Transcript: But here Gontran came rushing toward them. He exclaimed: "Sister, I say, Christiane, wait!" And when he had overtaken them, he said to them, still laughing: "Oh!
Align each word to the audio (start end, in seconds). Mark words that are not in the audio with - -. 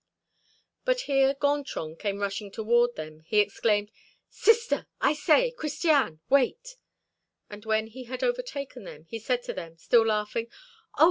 But 0.83 1.01
here 1.01 1.35
Gontran 1.35 1.95
came 1.99 2.17
rushing 2.21 2.49
toward 2.49 2.95
them. 2.95 3.19
He 3.27 3.37
exclaimed: 3.39 3.91
"Sister, 4.31 4.87
I 4.99 5.13
say, 5.13 5.51
Christiane, 5.51 6.21
wait!" 6.27 6.75
And 7.51 7.65
when 7.65 7.85
he 7.85 8.05
had 8.05 8.23
overtaken 8.23 8.83
them, 8.83 9.03
he 9.05 9.19
said 9.19 9.43
to 9.43 9.53
them, 9.53 9.77
still 9.77 10.07
laughing: 10.07 10.47
"Oh! 10.97 10.99